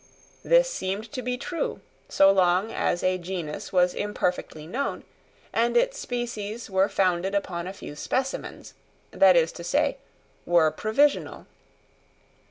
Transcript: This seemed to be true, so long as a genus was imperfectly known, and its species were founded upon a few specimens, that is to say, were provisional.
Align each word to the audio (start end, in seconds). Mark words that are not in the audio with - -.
This 0.43 0.67
seemed 0.67 1.11
to 1.11 1.21
be 1.21 1.37
true, 1.37 1.79
so 2.09 2.31
long 2.31 2.71
as 2.71 3.03
a 3.03 3.19
genus 3.19 3.71
was 3.71 3.93
imperfectly 3.93 4.65
known, 4.65 5.03
and 5.53 5.77
its 5.77 5.99
species 5.99 6.71
were 6.71 6.89
founded 6.89 7.35
upon 7.35 7.67
a 7.67 7.73
few 7.73 7.95
specimens, 7.95 8.73
that 9.11 9.35
is 9.35 9.51
to 9.51 9.63
say, 9.63 9.97
were 10.43 10.71
provisional. 10.71 11.45